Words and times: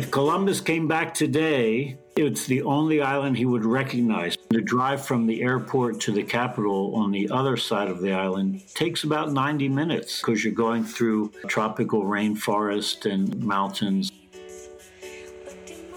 If 0.00 0.10
Columbus 0.10 0.62
came 0.62 0.88
back 0.88 1.12
today, 1.12 1.98
it's 2.16 2.46
the 2.46 2.62
only 2.62 3.02
island 3.02 3.36
he 3.36 3.44
would 3.44 3.66
recognize. 3.66 4.34
The 4.48 4.62
drive 4.62 5.04
from 5.04 5.26
the 5.26 5.42
airport 5.42 6.00
to 6.00 6.10
the 6.10 6.22
capital 6.22 6.94
on 6.94 7.10
the 7.10 7.28
other 7.28 7.58
side 7.58 7.88
of 7.88 8.00
the 8.00 8.14
island 8.14 8.62
takes 8.74 9.04
about 9.04 9.30
90 9.30 9.68
minutes 9.68 10.22
because 10.22 10.42
you're 10.42 10.54
going 10.54 10.84
through 10.84 11.32
tropical 11.48 12.04
rainforest 12.04 13.04
and 13.04 13.44
mountains. 13.44 14.10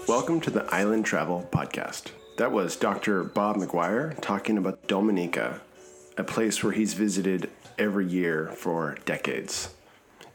Welcome 0.06 0.38
to 0.42 0.50
the 0.50 0.66
Island 0.66 1.06
Travel 1.06 1.48
Podcast. 1.50 2.08
That 2.36 2.52
was 2.52 2.76
Dr. 2.76 3.24
Bob 3.24 3.56
Maguire 3.56 4.14
talking 4.20 4.58
about 4.58 4.86
Dominica, 4.86 5.62
a 6.18 6.24
place 6.24 6.62
where 6.62 6.74
he's 6.74 6.92
visited 6.92 7.48
every 7.78 8.06
year 8.06 8.52
for 8.54 8.98
decades. 9.06 9.74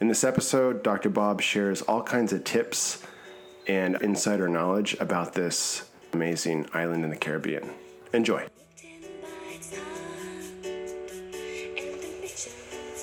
In 0.01 0.07
this 0.07 0.23
episode, 0.23 0.81
Dr. 0.81 1.11
Bob 1.11 1.39
shares 1.39 1.83
all 1.83 2.01
kinds 2.01 2.33
of 2.33 2.43
tips 2.43 3.03
and 3.69 4.01
insider 4.01 4.49
knowledge 4.49 4.97
about 4.99 5.33
this 5.33 5.91
amazing 6.11 6.67
island 6.73 7.03
in 7.03 7.11
the 7.11 7.15
Caribbean. 7.15 7.69
Enjoy. 8.13 8.47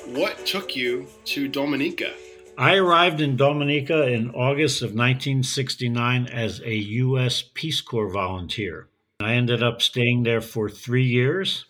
What 0.07 0.45
took 0.45 0.74
you 0.74 1.07
to 1.27 1.47
Dominica? 1.47 2.12
I 2.59 2.74
arrived 2.74 3.21
in 3.21 3.37
Dominica 3.37 4.09
in 4.09 4.30
August 4.30 4.83
of 4.83 4.88
1969 4.88 6.27
as 6.27 6.60
a 6.62 6.74
U.S. 6.74 7.45
Peace 7.55 7.80
Corps 7.80 8.10
volunteer. 8.10 8.88
I 9.21 9.35
ended 9.35 9.62
up 9.62 9.80
staying 9.80 10.24
there 10.24 10.41
for 10.41 10.69
three 10.69 11.07
years. 11.07 11.65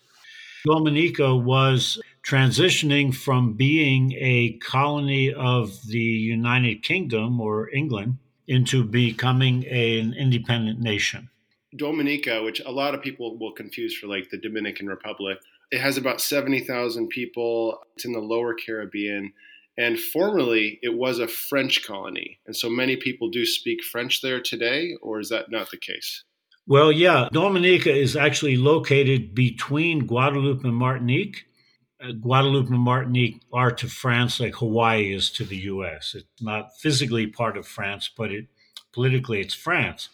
Dominica 0.65 1.35
was 1.35 2.01
transitioning 2.27 3.13
from 3.13 3.53
being 3.53 4.13
a 4.13 4.57
colony 4.57 5.31
of 5.31 5.85
the 5.85 5.99
United 5.99 6.81
Kingdom 6.81 7.39
or 7.39 7.69
England 7.69 8.17
into 8.47 8.83
becoming 8.83 9.65
a, 9.69 9.99
an 9.99 10.13
independent 10.13 10.79
nation. 10.79 11.29
Dominica, 11.75 12.41
which 12.43 12.61
a 12.61 12.71
lot 12.71 12.95
of 12.95 13.01
people 13.01 13.37
will 13.37 13.51
confuse 13.51 13.95
for 13.95 14.07
like 14.07 14.29
the 14.29 14.37
Dominican 14.37 14.87
Republic, 14.87 15.37
it 15.71 15.81
has 15.81 15.97
about 15.97 16.21
70,000 16.21 17.09
people. 17.09 17.79
It's 17.95 18.05
in 18.05 18.13
the 18.13 18.19
lower 18.19 18.55
Caribbean. 18.55 19.33
And 19.77 19.99
formerly, 19.99 20.79
it 20.81 20.93
was 20.93 21.19
a 21.19 21.27
French 21.27 21.85
colony. 21.85 22.39
And 22.47 22.55
so 22.55 22.69
many 22.69 22.95
people 22.95 23.29
do 23.29 23.45
speak 23.45 23.83
French 23.83 24.21
there 24.21 24.41
today, 24.41 24.95
or 25.01 25.19
is 25.19 25.29
that 25.29 25.51
not 25.51 25.69
the 25.69 25.77
case? 25.77 26.23
Well, 26.65 26.91
yeah, 26.91 27.29
Dominica 27.31 27.93
is 27.93 28.15
actually 28.15 28.57
located 28.57 29.35
between 29.35 30.05
Guadeloupe 30.05 30.63
and 30.63 30.75
Martinique. 30.75 31.46
Uh, 31.99 32.11
Guadeloupe 32.11 32.69
and 32.69 32.79
Martinique 32.79 33.41
are 33.51 33.71
to 33.71 33.87
France 33.87 34.39
like 34.39 34.55
Hawaii 34.55 35.13
is 35.13 35.31
to 35.31 35.43
the 35.43 35.57
U.S. 35.57 36.13
It's 36.15 36.41
not 36.41 36.77
physically 36.77 37.25
part 37.25 37.57
of 37.57 37.67
France, 37.67 38.09
but 38.15 38.31
it 38.31 38.45
politically 38.93 39.41
it's 39.41 39.55
France. 39.55 40.09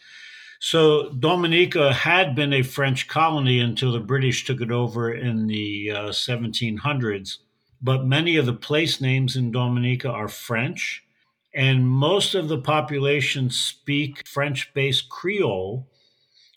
So 0.60 1.10
Dominica 1.10 1.92
had 1.92 2.36
been 2.36 2.54
a 2.54 2.62
French 2.62 3.10
colony 3.10 3.60
until 3.60 3.92
the 3.92 4.00
British 4.00 4.46
took 4.46 4.62
it 4.62 4.72
over 4.72 5.14
in 5.14 5.48
the 5.48 5.92
uh, 5.92 6.10
1700s. 6.10 7.40
But 7.82 8.06
many 8.06 8.38
of 8.38 8.46
the 8.46 8.54
place 8.54 9.02
names 9.02 9.36
in 9.36 9.52
Dominica 9.52 10.10
are 10.10 10.30
French, 10.30 11.04
and 11.54 11.86
most 11.86 12.34
of 12.34 12.48
the 12.48 12.60
population 12.60 13.50
speak 13.50 14.26
French-based 14.26 15.10
Creole, 15.10 15.86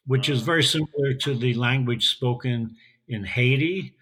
which 0.06 0.28
is 0.28 0.42
very 0.42 0.62
similar 0.62 1.14
to 1.14 1.34
the 1.34 1.54
language 1.54 2.06
spoken 2.06 2.76
in 3.08 3.24
Haiti 3.24 3.95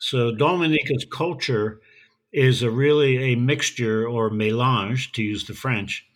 so 0.00 0.34
Dominica's 0.34 1.06
culture 1.10 1.80
is 2.32 2.62
a 2.62 2.70
really 2.70 3.32
a 3.32 3.36
mixture 3.36 4.08
or 4.08 4.30
mélange, 4.30 5.12
to 5.12 5.22
use 5.22 5.44
the 5.44 5.54
French, 5.54 6.06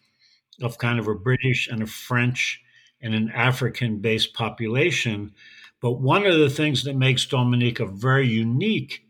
of 0.62 0.78
kind 0.78 0.98
of 0.98 1.06
a 1.06 1.14
British 1.14 1.68
and 1.68 1.82
a 1.82 1.86
French 1.86 2.60
and 3.02 3.14
an 3.14 3.30
African 3.30 3.98
based 3.98 4.32
population. 4.32 5.34
But 5.80 6.00
one 6.00 6.24
of 6.24 6.38
the 6.38 6.48
things 6.48 6.84
that 6.84 6.96
makes 6.96 7.26
Dominica 7.26 7.84
very 7.84 8.26
unique 8.26 9.04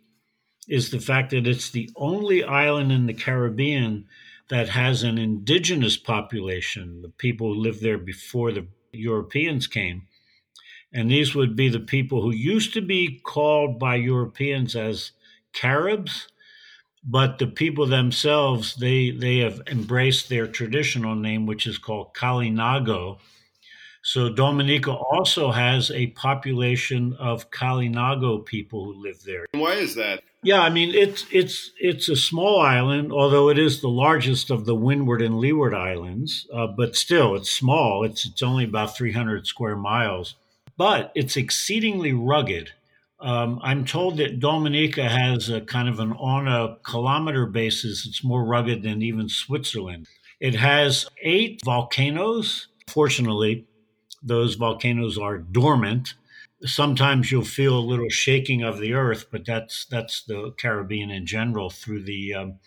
is 0.68 0.90
the 0.90 0.98
fact 0.98 1.30
that 1.30 1.46
it's 1.46 1.70
the 1.70 1.90
only 1.94 2.42
island 2.42 2.90
in 2.90 3.06
the 3.06 3.14
Caribbean 3.14 4.06
that 4.48 4.70
has 4.70 5.04
an 5.04 5.18
indigenous 5.18 5.96
population, 5.96 7.00
the 7.02 7.08
people 7.10 7.54
who 7.54 7.60
lived 7.60 7.80
there 7.80 7.98
before 7.98 8.50
the 8.50 8.66
Europeans 8.92 9.66
came. 9.68 10.08
And 10.94 11.10
these 11.10 11.34
would 11.34 11.56
be 11.56 11.68
the 11.68 11.80
people 11.80 12.22
who 12.22 12.30
used 12.30 12.72
to 12.74 12.80
be 12.80 13.20
called 13.24 13.80
by 13.80 13.96
Europeans 13.96 14.76
as 14.76 15.10
Caribs, 15.52 16.28
but 17.02 17.38
the 17.38 17.48
people 17.48 17.86
themselves, 17.86 18.76
they, 18.76 19.10
they 19.10 19.38
have 19.38 19.60
embraced 19.66 20.28
their 20.28 20.46
traditional 20.46 21.16
name, 21.16 21.46
which 21.46 21.66
is 21.66 21.78
called 21.78 22.14
Kalinago. 22.14 23.18
So 24.02 24.28
Dominica 24.28 24.92
also 24.92 25.50
has 25.50 25.90
a 25.90 26.08
population 26.08 27.14
of 27.18 27.50
Kalinago 27.50 28.44
people 28.44 28.84
who 28.84 29.02
live 29.02 29.20
there. 29.24 29.46
Why 29.52 29.72
is 29.72 29.96
that? 29.96 30.22
Yeah, 30.42 30.60
I 30.60 30.68
mean 30.68 30.94
it's 30.94 31.24
it's 31.32 31.70
it's 31.80 32.10
a 32.10 32.16
small 32.16 32.60
island, 32.60 33.12
although 33.12 33.48
it 33.48 33.58
is 33.58 33.80
the 33.80 33.88
largest 33.88 34.50
of 34.50 34.66
the 34.66 34.74
Windward 34.74 35.22
and 35.22 35.38
Leeward 35.38 35.72
Islands. 35.72 36.46
Uh, 36.52 36.66
but 36.66 36.96
still, 36.96 37.34
it's 37.34 37.50
small. 37.50 38.04
It's 38.04 38.26
it's 38.26 38.42
only 38.42 38.64
about 38.64 38.94
300 38.94 39.46
square 39.46 39.74
miles 39.74 40.34
but 40.76 41.12
it's 41.14 41.36
exceedingly 41.36 42.12
rugged. 42.12 42.72
Um, 43.20 43.60
I'm 43.62 43.84
told 43.84 44.18
that 44.18 44.40
Dominica 44.40 45.08
has 45.08 45.48
a 45.48 45.60
kind 45.60 45.88
of 45.88 45.98
an 45.98 46.12
on 46.12 46.48
a 46.48 46.76
kilometer 46.82 47.46
basis, 47.46 48.06
it's 48.06 48.24
more 48.24 48.44
rugged 48.44 48.82
than 48.82 49.02
even 49.02 49.28
Switzerland. 49.28 50.06
It 50.40 50.56
has 50.56 51.06
eight 51.22 51.60
volcanoes. 51.64 52.68
Fortunately, 52.88 53.66
those 54.22 54.56
volcanoes 54.56 55.16
are 55.16 55.38
dormant. 55.38 56.14
Sometimes 56.64 57.30
you'll 57.30 57.44
feel 57.44 57.78
a 57.78 57.80
little 57.80 58.08
shaking 58.08 58.62
of 58.62 58.78
the 58.78 58.94
earth, 58.94 59.26
but 59.30 59.46
that's 59.46 59.86
that's 59.86 60.24
the 60.24 60.52
Caribbean 60.58 61.10
in 61.10 61.26
general 61.26 61.70
through 61.70 62.02
the 62.02 62.34
um, 62.34 62.58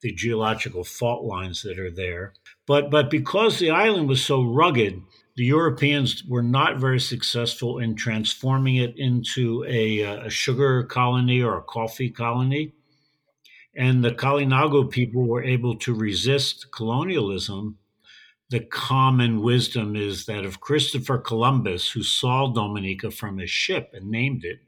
the 0.00 0.12
geological 0.12 0.84
fault 0.84 1.24
lines 1.24 1.62
that 1.62 1.78
are 1.78 1.90
there. 1.90 2.34
But 2.66 2.90
but 2.90 3.10
because 3.10 3.58
the 3.58 3.70
island 3.70 4.08
was 4.08 4.24
so 4.24 4.42
rugged, 4.42 5.02
the 5.36 5.44
Europeans 5.44 6.22
were 6.24 6.42
not 6.42 6.78
very 6.78 7.00
successful 7.00 7.78
in 7.78 7.96
transforming 7.96 8.76
it 8.76 8.96
into 8.96 9.64
a, 9.68 10.04
uh, 10.04 10.26
a, 10.26 10.30
sugar 10.30 10.84
colony 10.84 11.42
or 11.42 11.58
a 11.58 11.62
coffee 11.62 12.10
colony. 12.10 12.72
And 13.76 14.04
the 14.04 14.12
Kalinago 14.12 14.88
people 14.88 15.26
were 15.26 15.42
able 15.42 15.76
to 15.78 15.92
resist 15.92 16.70
colonialism. 16.70 17.78
The 18.50 18.60
common 18.60 19.42
wisdom 19.42 19.96
is 19.96 20.26
that 20.26 20.44
of 20.44 20.60
Christopher 20.60 21.18
Columbus, 21.18 21.90
who 21.90 22.04
saw 22.04 22.52
Dominica 22.52 23.10
from 23.10 23.38
his 23.38 23.50
ship 23.50 23.90
and 23.92 24.10
named 24.10 24.44
it, 24.44 24.60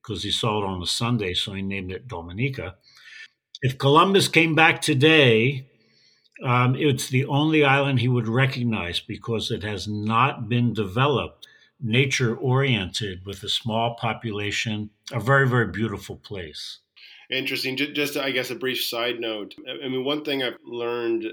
because 0.00 0.22
he 0.22 0.30
saw 0.30 0.62
it 0.62 0.66
on 0.66 0.82
a 0.82 0.86
Sunday, 0.86 1.34
so 1.34 1.52
he 1.54 1.62
named 1.62 1.90
it 1.90 2.06
Dominica. 2.06 2.76
If 3.60 3.78
Columbus 3.78 4.28
came 4.28 4.54
back 4.54 4.80
today, 4.80 5.68
um, 6.42 6.74
it's 6.76 7.08
the 7.08 7.24
only 7.26 7.64
island 7.64 8.00
he 8.00 8.08
would 8.08 8.28
recognize 8.28 9.00
because 9.00 9.50
it 9.50 9.62
has 9.62 9.86
not 9.88 10.48
been 10.48 10.72
developed, 10.72 11.46
nature 11.80 12.36
oriented, 12.36 13.24
with 13.24 13.42
a 13.42 13.48
small 13.48 13.94
population, 13.94 14.90
a 15.12 15.20
very, 15.20 15.48
very 15.48 15.68
beautiful 15.68 16.16
place. 16.16 16.78
Interesting. 17.30 17.76
Just, 17.76 18.16
I 18.16 18.30
guess, 18.30 18.50
a 18.50 18.54
brief 18.54 18.82
side 18.82 19.18
note. 19.18 19.54
I 19.66 19.88
mean, 19.88 20.04
one 20.04 20.24
thing 20.24 20.42
I've 20.42 20.58
learned, 20.64 21.24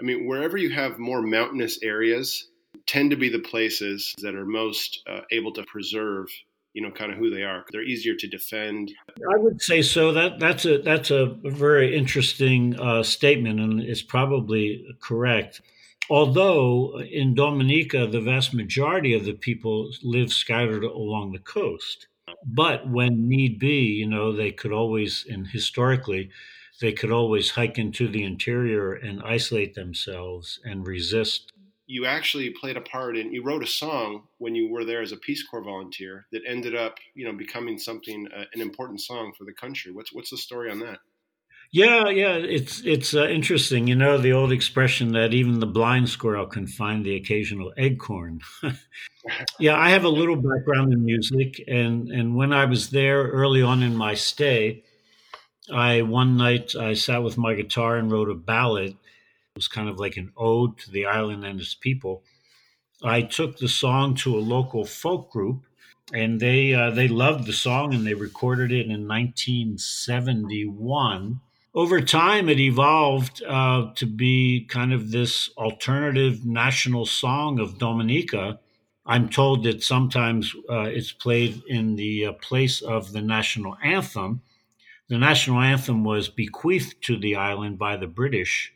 I 0.00 0.02
mean, 0.02 0.26
wherever 0.26 0.56
you 0.56 0.70
have 0.70 0.98
more 0.98 1.20
mountainous 1.20 1.78
areas, 1.82 2.48
tend 2.86 3.10
to 3.10 3.16
be 3.16 3.28
the 3.28 3.40
places 3.40 4.14
that 4.22 4.34
are 4.34 4.46
most 4.46 5.02
uh, 5.08 5.20
able 5.30 5.52
to 5.52 5.62
preserve 5.64 6.28
you 6.74 6.82
know 6.82 6.90
kind 6.90 7.12
of 7.12 7.18
who 7.18 7.30
they 7.30 7.42
are. 7.42 7.64
They're 7.72 7.82
easier 7.82 8.14
to 8.16 8.26
defend. 8.26 8.92
I 9.08 9.38
would 9.38 9.62
say 9.62 9.80
so. 9.80 10.12
That 10.12 10.38
that's 10.38 10.66
a 10.66 10.78
that's 10.78 11.10
a 11.10 11.36
very 11.44 11.96
interesting 11.96 12.78
uh, 12.78 13.02
statement 13.02 13.60
and 13.60 13.80
it's 13.80 14.02
probably 14.02 14.84
correct. 15.00 15.62
Although 16.10 17.00
in 17.00 17.34
dominica 17.34 18.06
the 18.06 18.20
vast 18.20 18.52
majority 18.52 19.14
of 19.14 19.24
the 19.24 19.32
people 19.32 19.90
live 20.02 20.32
scattered 20.32 20.84
along 20.84 21.32
the 21.32 21.38
coast. 21.38 22.08
But 22.46 22.88
when 22.88 23.28
need 23.28 23.58
be 23.58 23.84
you 24.00 24.06
know 24.06 24.32
they 24.32 24.50
could 24.50 24.72
always 24.72 25.24
and 25.30 25.46
historically 25.46 26.30
they 26.80 26.92
could 26.92 27.12
always 27.12 27.50
hike 27.50 27.78
into 27.78 28.08
the 28.08 28.24
interior 28.24 28.92
and 28.94 29.22
isolate 29.22 29.74
themselves 29.74 30.58
and 30.64 30.86
resist 30.86 31.52
you 31.86 32.06
actually 32.06 32.50
played 32.50 32.76
a 32.76 32.80
part 32.80 33.16
in 33.16 33.32
you 33.32 33.42
wrote 33.42 33.62
a 33.62 33.66
song 33.66 34.22
when 34.38 34.54
you 34.54 34.70
were 34.70 34.84
there 34.84 35.02
as 35.02 35.12
a 35.12 35.16
peace 35.16 35.42
corps 35.42 35.64
volunteer 35.64 36.26
that 36.32 36.42
ended 36.46 36.74
up 36.74 36.96
you 37.14 37.24
know 37.24 37.32
becoming 37.32 37.78
something 37.78 38.26
uh, 38.36 38.44
an 38.54 38.60
important 38.60 39.00
song 39.00 39.32
for 39.36 39.44
the 39.44 39.52
country. 39.52 39.92
What's 39.92 40.12
what's 40.12 40.30
the 40.30 40.38
story 40.38 40.70
on 40.70 40.80
that? 40.80 40.98
Yeah 41.72 42.08
yeah 42.08 42.34
it's 42.36 42.82
it's 42.84 43.14
uh, 43.14 43.26
interesting. 43.26 43.86
You 43.86 43.96
know 43.96 44.18
the 44.18 44.32
old 44.32 44.52
expression 44.52 45.12
that 45.12 45.34
even 45.34 45.60
the 45.60 45.66
blind 45.66 46.08
squirrel 46.08 46.46
can 46.46 46.66
find 46.66 47.04
the 47.04 47.16
occasional 47.16 47.72
acorn. 47.76 48.40
Yeah 49.58 49.76
i 49.76 49.90
have 49.90 50.04
a 50.04 50.08
little 50.08 50.36
background 50.36 50.92
in 50.92 51.04
music 51.04 51.62
and 51.66 52.10
and 52.10 52.36
when 52.36 52.52
i 52.52 52.64
was 52.66 52.90
there 52.90 53.22
early 53.22 53.62
on 53.62 53.82
in 53.82 53.96
my 53.96 54.14
stay 54.14 54.84
i 55.72 56.02
one 56.02 56.36
night 56.36 56.74
i 56.76 56.92
sat 56.92 57.22
with 57.22 57.38
my 57.38 57.54
guitar 57.54 57.96
and 57.96 58.12
wrote 58.12 58.28
a 58.28 58.34
ballad 58.34 58.96
was 59.54 59.68
kind 59.68 59.88
of 59.88 60.00
like 60.00 60.16
an 60.16 60.32
ode 60.36 60.76
to 60.76 60.90
the 60.90 61.06
island 61.06 61.44
and 61.44 61.60
its 61.60 61.74
people. 61.74 62.24
I 63.04 63.22
took 63.22 63.56
the 63.56 63.68
song 63.68 64.16
to 64.16 64.36
a 64.36 64.40
local 64.40 64.84
folk 64.84 65.30
group, 65.30 65.62
and 66.12 66.40
they 66.40 66.74
uh, 66.74 66.90
they 66.90 67.06
loved 67.06 67.46
the 67.46 67.52
song 67.52 67.94
and 67.94 68.04
they 68.04 68.14
recorded 68.14 68.72
it 68.72 68.86
in 68.86 69.06
1971. 69.06 71.40
Over 71.72 72.00
time, 72.00 72.48
it 72.48 72.58
evolved 72.58 73.44
uh, 73.44 73.92
to 73.94 74.06
be 74.06 74.66
kind 74.68 74.92
of 74.92 75.12
this 75.12 75.50
alternative 75.56 76.44
national 76.44 77.06
song 77.06 77.60
of 77.60 77.78
Dominica. 77.78 78.58
I'm 79.06 79.28
told 79.28 79.62
that 79.64 79.84
sometimes 79.84 80.52
uh, 80.68 80.82
it's 80.82 81.12
played 81.12 81.62
in 81.68 81.94
the 81.94 82.26
uh, 82.26 82.32
place 82.32 82.82
of 82.82 83.12
the 83.12 83.22
national 83.22 83.76
anthem. 83.84 84.42
The 85.08 85.18
national 85.18 85.60
anthem 85.60 86.02
was 86.02 86.28
bequeathed 86.28 87.00
to 87.02 87.16
the 87.16 87.36
island 87.36 87.78
by 87.78 87.96
the 87.96 88.08
British, 88.08 88.73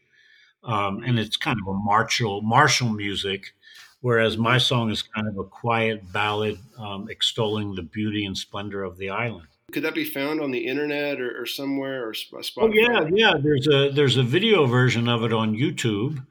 um, 0.69 1.03
and 1.05 1.19
it's 1.19 1.37
kind 1.37 1.59
of 1.61 1.75
a 1.75 1.77
martial 1.77 2.43
martial 2.43 2.91
music 2.91 3.55
whereas 4.01 4.37
my 4.37 4.59
song 4.59 4.91
is 4.91 5.03
kind 5.03 5.27
of 5.27 5.37
a 5.39 5.45
quiet 5.45 6.13
ballad 6.13 6.59
um, 6.79 7.09
extolling 7.11 7.75
the 7.75 7.83
beauty 7.83 8.25
and 8.25 8.37
splendor 8.37 8.85
of 8.85 8.97
the 8.99 9.11
island. 9.11 9.47
Could 9.73 9.83
that 9.83 9.95
be 9.95 10.05
found 10.05 10.41
on 10.41 10.51
the 10.51 10.67
internet 10.67 11.21
or, 11.21 11.43
or 11.43 11.47
somewhere 11.47 12.09
or 12.09 12.13
Spotify? 12.13 12.59
Oh 12.59 12.73
yeah, 12.73 13.09
yeah. 13.13 13.33
There's 13.43 13.69
a 13.69 13.91
there's 13.91 14.17
a 14.17 14.23
video 14.23 14.67
version 14.67 15.09
of 15.09 15.25
it 15.25 15.33
on 15.33 15.55
YouTube. 15.55 16.25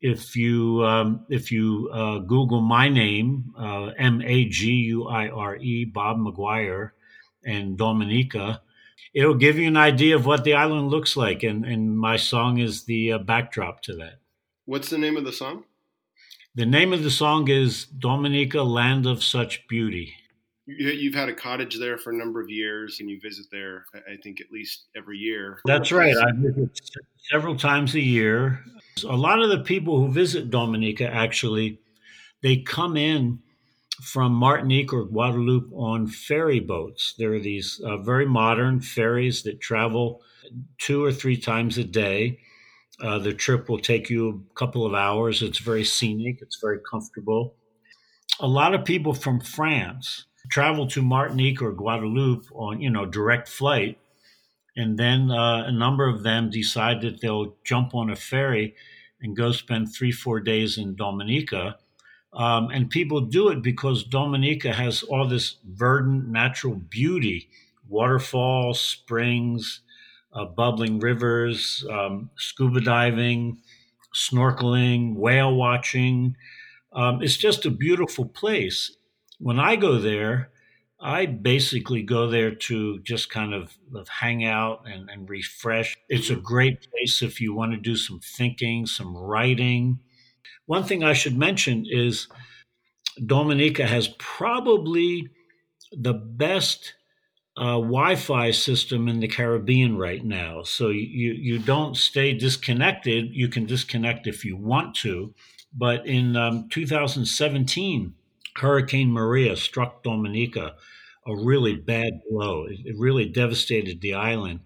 If 0.00 0.36
you 0.36 0.84
um, 0.84 1.26
if 1.28 1.50
you 1.50 1.90
uh, 1.92 2.18
Google 2.18 2.60
my 2.60 2.88
name, 2.88 3.52
uh, 3.58 3.86
M 3.98 4.22
A 4.22 4.44
G 4.44 4.70
U 4.70 5.08
I 5.08 5.28
R 5.28 5.56
E, 5.56 5.84
Bob 5.84 6.18
Maguire, 6.18 6.94
and 7.44 7.76
Dominica, 7.76 8.60
it'll 9.14 9.34
give 9.34 9.58
you 9.58 9.66
an 9.66 9.76
idea 9.76 10.16
of 10.16 10.26
what 10.26 10.44
the 10.44 10.54
island 10.54 10.88
looks 10.88 11.16
like, 11.16 11.42
and 11.42 11.64
and 11.64 11.98
my 11.98 12.16
song 12.16 12.58
is 12.58 12.84
the 12.84 13.12
uh, 13.12 13.18
backdrop 13.18 13.82
to 13.82 13.96
that. 13.96 14.20
What's 14.64 14.90
the 14.90 14.98
name 14.98 15.16
of 15.16 15.24
the 15.24 15.32
song? 15.32 15.64
The 16.54 16.66
name 16.66 16.92
of 16.92 17.02
the 17.02 17.10
song 17.10 17.48
is 17.48 17.84
Dominica, 17.84 18.62
Land 18.62 19.06
of 19.06 19.22
Such 19.22 19.68
Beauty. 19.68 20.14
You've 20.66 21.14
had 21.14 21.28
a 21.28 21.34
cottage 21.34 21.78
there 21.78 21.96
for 21.96 22.10
a 22.10 22.16
number 22.16 22.40
of 22.40 22.50
years, 22.50 22.98
and 22.98 23.08
you 23.08 23.20
visit 23.20 23.46
there, 23.52 23.84
I 23.94 24.16
think, 24.22 24.40
at 24.40 24.50
least 24.50 24.86
every 24.96 25.16
year. 25.16 25.60
That's 25.64 25.92
right. 25.92 26.16
I 26.16 26.32
visit 26.34 26.80
several 27.30 27.56
times 27.56 27.94
a 27.94 28.00
year. 28.00 28.64
A 29.06 29.16
lot 29.16 29.40
of 29.40 29.50
the 29.50 29.60
people 29.60 30.00
who 30.00 30.10
visit 30.10 30.50
Dominica 30.50 31.06
actually, 31.06 31.78
they 32.42 32.56
come 32.56 32.96
in 32.96 33.40
from 34.02 34.32
Martinique 34.32 34.92
or 34.92 35.04
Guadeloupe 35.04 35.70
on 35.72 36.06
ferry 36.06 36.60
boats. 36.60 37.14
There 37.18 37.32
are 37.34 37.40
these 37.40 37.80
uh, 37.84 37.96
very 37.98 38.26
modern 38.26 38.80
ferries 38.80 39.42
that 39.42 39.60
travel 39.60 40.22
two 40.78 41.04
or 41.04 41.12
three 41.12 41.36
times 41.36 41.78
a 41.78 41.84
day 41.84 42.38
uh, 43.00 43.18
the 43.18 43.34
trip 43.34 43.68
will 43.68 43.78
take 43.78 44.08
you 44.08 44.46
a 44.50 44.54
couple 44.54 44.86
of 44.86 44.94
hours. 44.94 45.42
It's 45.42 45.58
very 45.58 45.84
scenic, 45.84 46.38
it's 46.40 46.58
very 46.60 46.78
comfortable. 46.90 47.54
A 48.40 48.46
lot 48.46 48.74
of 48.74 48.84
people 48.84 49.12
from 49.12 49.40
France 49.40 50.24
travel 50.50 50.86
to 50.88 51.02
Martinique 51.02 51.60
or 51.60 51.72
Guadeloupe 51.72 52.46
on, 52.54 52.80
you 52.80 52.90
know, 52.90 53.04
direct 53.04 53.48
flight. 53.48 53.98
And 54.76 54.98
then 54.98 55.30
uh, 55.30 55.64
a 55.66 55.72
number 55.72 56.08
of 56.08 56.22
them 56.22 56.50
decide 56.50 57.00
that 57.02 57.20
they'll 57.20 57.56
jump 57.64 57.94
on 57.94 58.10
a 58.10 58.16
ferry 58.16 58.74
and 59.20 59.36
go 59.36 59.52
spend 59.52 59.92
three, 59.92 60.12
four 60.12 60.40
days 60.40 60.78
in 60.78 60.94
Dominica. 60.94 61.78
Um, 62.36 62.68
and 62.70 62.90
people 62.90 63.22
do 63.22 63.48
it 63.48 63.62
because 63.62 64.04
Dominica 64.04 64.72
has 64.72 65.02
all 65.02 65.26
this 65.26 65.56
verdant 65.64 66.28
natural 66.28 66.74
beauty 66.74 67.48
waterfalls, 67.88 68.80
springs, 68.80 69.80
uh, 70.32 70.44
bubbling 70.44 70.98
rivers, 70.98 71.84
um, 71.90 72.30
scuba 72.36 72.80
diving, 72.80 73.58
snorkeling, 74.14 75.14
whale 75.14 75.54
watching. 75.54 76.36
Um, 76.92 77.22
it's 77.22 77.36
just 77.36 77.64
a 77.64 77.70
beautiful 77.70 78.26
place. 78.26 78.96
When 79.38 79.60
I 79.60 79.76
go 79.76 79.98
there, 79.98 80.50
I 81.00 81.26
basically 81.26 82.02
go 82.02 82.28
there 82.28 82.54
to 82.54 82.98
just 83.00 83.30
kind 83.30 83.52
of, 83.54 83.76
of 83.94 84.08
hang 84.08 84.44
out 84.44 84.82
and, 84.86 85.10
and 85.10 85.28
refresh. 85.28 85.96
It's 86.08 86.30
a 86.30 86.36
great 86.36 86.86
place 86.90 87.22
if 87.22 87.40
you 87.40 87.54
want 87.54 87.72
to 87.72 87.78
do 87.78 87.96
some 87.96 88.20
thinking, 88.20 88.86
some 88.86 89.16
writing. 89.16 90.00
One 90.66 90.84
thing 90.84 91.04
I 91.04 91.12
should 91.12 91.38
mention 91.38 91.86
is 91.88 92.28
Dominica 93.24 93.86
has 93.86 94.08
probably 94.18 95.30
the 95.92 96.12
best 96.12 96.94
uh, 97.56 97.78
Wi-Fi 97.78 98.50
system 98.50 99.08
in 99.08 99.20
the 99.20 99.28
Caribbean 99.28 99.96
right 99.96 100.22
now. 100.22 100.62
So 100.62 100.88
you 100.88 101.32
you 101.32 101.58
don't 101.58 101.96
stay 101.96 102.34
disconnected. 102.34 103.30
You 103.32 103.48
can 103.48 103.64
disconnect 103.64 104.26
if 104.26 104.44
you 104.44 104.56
want 104.56 104.94
to, 104.96 105.34
but 105.72 106.06
in 106.06 106.36
um, 106.36 106.68
2017, 106.68 108.14
Hurricane 108.56 109.10
Maria 109.10 109.56
struck 109.56 110.02
Dominica, 110.02 110.74
a 111.26 111.36
really 111.36 111.76
bad 111.76 112.20
blow. 112.28 112.64
It, 112.64 112.80
it 112.84 112.96
really 112.98 113.26
devastated 113.26 114.00
the 114.00 114.14
island. 114.14 114.60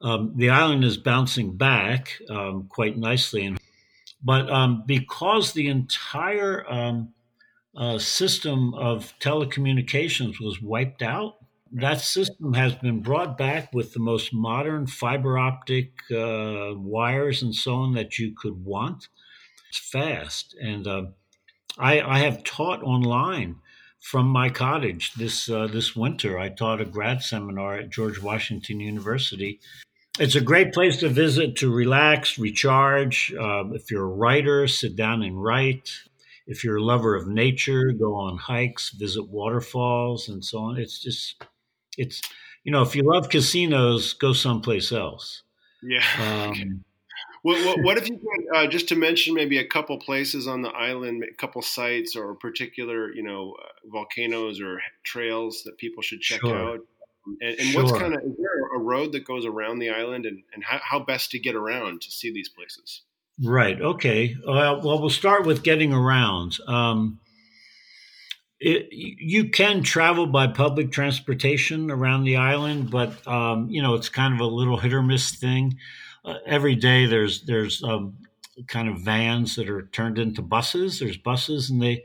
Um, 0.00 0.32
the 0.36 0.50
island 0.50 0.84
is 0.84 0.96
bouncing 0.96 1.56
back 1.56 2.18
um, 2.28 2.66
quite 2.68 2.96
nicely, 2.96 3.44
and, 3.44 3.58
but 4.22 4.50
um, 4.50 4.84
because 4.86 5.52
the 5.52 5.68
entire 5.68 6.64
um, 6.70 7.12
uh, 7.76 7.98
system 7.98 8.74
of 8.74 9.14
telecommunications 9.20 10.40
was 10.40 10.60
wiped 10.60 11.02
out 11.02 11.36
that 11.72 12.00
system 12.00 12.52
has 12.52 12.74
been 12.74 13.00
brought 13.00 13.38
back 13.38 13.72
with 13.72 13.94
the 13.94 14.00
most 14.00 14.34
modern 14.34 14.86
fiber 14.86 15.38
optic 15.38 15.92
uh, 16.10 16.72
wires 16.74 17.42
and 17.42 17.54
so 17.54 17.76
on 17.76 17.94
that 17.94 18.18
you 18.18 18.34
could 18.36 18.64
want. 18.64 19.08
It's 19.70 19.78
fast, 19.78 20.54
and 20.60 20.86
uh, 20.86 21.04
I, 21.78 22.00
I, 22.02 22.18
have 22.18 22.44
taught 22.44 22.82
online 22.82 23.56
from 24.00 24.26
my 24.26 24.50
cottage 24.50 25.14
this 25.14 25.48
uh, 25.48 25.66
this 25.66 25.96
winter. 25.96 26.38
I 26.38 26.50
taught 26.50 26.82
a 26.82 26.84
grad 26.84 27.22
seminar 27.22 27.78
at 27.78 27.88
George 27.88 28.20
Washington 28.20 28.80
University. 28.80 29.60
It's 30.18 30.34
a 30.34 30.40
great 30.42 30.74
place 30.74 30.98
to 30.98 31.08
visit 31.08 31.56
to 31.56 31.72
relax, 31.72 32.38
recharge. 32.38 33.32
Um, 33.34 33.74
if 33.74 33.90
you're 33.90 34.04
a 34.04 34.14
writer, 34.14 34.68
sit 34.68 34.94
down 34.94 35.22
and 35.22 35.42
write. 35.42 35.90
If 36.46 36.64
you're 36.64 36.76
a 36.76 36.82
lover 36.82 37.14
of 37.14 37.28
nature, 37.28 37.92
go 37.92 38.14
on 38.14 38.36
hikes, 38.36 38.90
visit 38.90 39.28
waterfalls, 39.28 40.28
and 40.28 40.44
so 40.44 40.58
on. 40.58 40.76
It's 40.76 40.98
just 40.98 41.42
it's 41.96 42.20
you 42.62 42.72
know 42.72 42.82
if 42.82 42.94
you 42.94 43.04
love 43.04 43.30
casinos, 43.30 44.12
go 44.12 44.32
someplace 44.32 44.92
else. 44.92 45.42
Yeah. 45.82 46.04
Um, 46.20 46.84
well, 47.44 47.66
what, 47.66 47.82
what, 47.82 47.98
if 47.98 48.08
you 48.08 48.18
could 48.18 48.56
uh, 48.56 48.68
just 48.68 48.88
to 48.90 48.94
mention 48.94 49.34
maybe 49.34 49.58
a 49.58 49.66
couple 49.66 49.98
places 49.98 50.46
on 50.46 50.62
the 50.62 50.68
island, 50.68 51.24
a 51.24 51.34
couple 51.34 51.60
sites 51.60 52.14
or 52.14 52.36
particular 52.36 53.12
you 53.12 53.22
know 53.22 53.56
uh, 53.60 53.88
volcanoes 53.90 54.60
or 54.60 54.80
trails 55.02 55.62
that 55.64 55.76
people 55.78 56.02
should 56.02 56.20
check 56.20 56.40
sure. 56.40 56.56
out? 56.56 56.80
And, 57.24 57.36
and 57.42 57.68
sure. 57.68 57.82
what's 57.82 57.98
kind 57.98 58.14
of 58.14 58.20
is 58.22 58.36
there 58.36 58.76
a 58.76 58.78
road 58.78 59.12
that 59.12 59.24
goes 59.24 59.46
around 59.46 59.78
the 59.78 59.90
island, 59.90 60.26
and, 60.26 60.42
and 60.54 60.64
how, 60.64 60.80
how 60.82 60.98
best 60.98 61.30
to 61.32 61.38
get 61.38 61.54
around 61.54 62.02
to 62.02 62.10
see 62.10 62.32
these 62.32 62.48
places? 62.48 63.02
Right. 63.42 63.80
Okay. 63.80 64.36
well, 64.46 64.80
we'll 64.82 65.10
start 65.10 65.46
with 65.46 65.62
getting 65.62 65.92
around. 65.92 66.58
Um, 66.66 67.20
it, 68.62 68.88
you 68.92 69.48
can 69.48 69.82
travel 69.82 70.26
by 70.26 70.46
public 70.46 70.92
transportation 70.92 71.90
around 71.90 72.22
the 72.22 72.36
island, 72.36 72.90
but 72.90 73.26
um, 73.26 73.68
you 73.68 73.82
know 73.82 73.94
it's 73.94 74.08
kind 74.08 74.32
of 74.34 74.40
a 74.40 74.46
little 74.46 74.76
hit 74.76 74.92
or 74.92 75.02
miss 75.02 75.34
thing. 75.34 75.78
Uh, 76.24 76.36
every 76.46 76.76
day 76.76 77.06
there's 77.06 77.42
there's 77.42 77.82
um, 77.82 78.16
kind 78.68 78.88
of 78.88 79.00
vans 79.00 79.56
that 79.56 79.68
are 79.68 79.88
turned 79.88 80.18
into 80.18 80.42
buses. 80.42 81.00
There's 81.00 81.16
buses, 81.16 81.70
and 81.70 81.82
they 81.82 82.04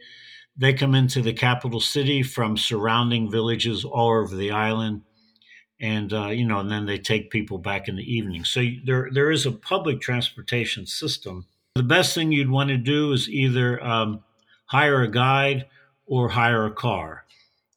they 0.57 0.73
come 0.73 0.95
into 0.95 1.21
the 1.21 1.33
capital 1.33 1.79
city 1.79 2.23
from 2.23 2.57
surrounding 2.57 3.29
villages 3.29 3.85
all 3.85 4.09
over 4.09 4.35
the 4.35 4.49
island, 4.49 5.03
and 5.79 6.11
uh, 6.13 6.27
you 6.27 6.45
know, 6.45 6.59
and 6.59 6.71
then 6.71 6.85
they 6.85 6.97
take 6.97 7.29
people 7.29 7.57
back 7.57 7.87
in 7.87 7.95
the 7.95 8.13
evening. 8.13 8.43
So 8.43 8.63
there 8.85 9.09
there 9.11 9.31
is 9.31 9.45
a 9.45 9.51
public 9.51 10.01
transportation 10.01 10.85
system. 10.85 11.45
The 11.75 11.83
best 11.83 12.15
thing 12.15 12.31
you'd 12.31 12.49
want 12.49 12.69
to 12.69 12.77
do 12.77 13.11
is 13.11 13.29
either 13.29 13.83
um, 13.83 14.23
hire 14.65 15.01
a 15.03 15.11
guide 15.11 15.67
or 16.05 16.29
hire 16.29 16.65
a 16.65 16.71
car. 16.71 17.25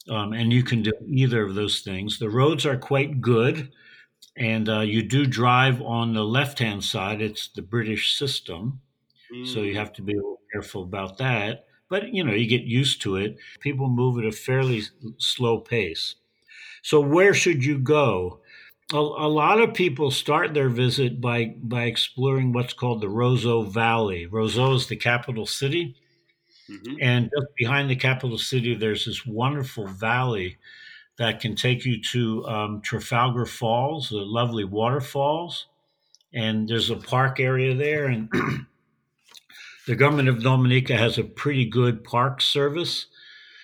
Um, 0.09 0.33
and 0.33 0.53
you 0.53 0.63
can 0.63 0.83
do 0.83 0.93
either 1.07 1.43
of 1.43 1.55
those 1.55 1.81
things. 1.81 2.19
The 2.19 2.31
roads 2.31 2.65
are 2.65 2.77
quite 2.77 3.21
good, 3.21 3.71
and 4.37 4.69
uh, 4.69 4.81
you 4.81 5.03
do 5.03 5.27
drive 5.27 5.83
on 5.83 6.15
the 6.15 6.25
left 6.25 6.59
hand 6.59 6.83
side. 6.83 7.21
It's 7.21 7.49
the 7.49 7.63
British 7.63 8.17
system, 8.17 8.81
mm. 9.33 9.47
so 9.47 9.61
you 9.61 9.75
mm. 9.75 9.79
have 9.79 9.93
to 9.95 10.03
be 10.03 10.15
a 10.15 10.17
little 10.17 10.41
careful 10.53 10.83
about 10.83 11.19
that. 11.19 11.67
But 11.91 12.15
you 12.15 12.25
know, 12.25 12.33
you 12.33 12.47
get 12.47 12.63
used 12.63 13.03
to 13.03 13.17
it. 13.17 13.37
People 13.61 13.89
move 13.89 14.19
at 14.19 14.25
a 14.25 14.33
fairly 14.33 14.83
slow 15.19 15.59
pace. 15.59 16.17
So, 16.83 17.01
where 17.01 17.35
should 17.35 17.65
you 17.65 17.79
go? 17.79 18.41
A, 18.93 18.97
a 18.97 19.29
lot 19.29 19.61
of 19.61 19.75
people 19.75 20.11
start 20.11 20.55
their 20.55 20.69
visit 20.69 21.21
by 21.21 21.55
by 21.63 21.85
exploring 21.85 22.53
what's 22.53 22.73
called 22.73 23.01
the 23.01 23.09
Roseau 23.09 23.63
Valley. 23.63 24.27
Roseau 24.27 24.75
is 24.75 24.87
the 24.87 24.97
capital 24.97 25.47
city 25.47 25.97
Mm-hmm. 26.71 26.95
And 27.01 27.31
just 27.37 27.55
behind 27.57 27.91
the 27.91 27.97
capital 27.97 28.39
city, 28.39 28.75
there's 28.75 29.07
this 29.07 29.27
wonderful 29.27 29.87
valley 29.87 30.59
that 31.19 31.41
can 31.41 31.57
take 31.57 31.85
you 31.85 32.01
to 32.03 32.47
um, 32.47 32.81
Trafalgar 32.81 33.47
Falls, 33.47 34.09
the 34.09 34.19
lovely 34.19 34.65
waterfalls. 34.65 35.67
And 36.33 36.69
there's 36.69 36.91
a 36.91 36.97
park 36.97 37.41
area 37.41 37.75
there. 37.75 38.07
And 38.07 38.31
The 39.87 39.97
government 39.97 40.29
of 40.29 40.43
Dominica 40.43 40.97
has 40.97 41.19
a 41.19 41.25
pretty 41.25 41.65
good 41.65 42.05
park 42.05 42.41
service. 42.41 43.07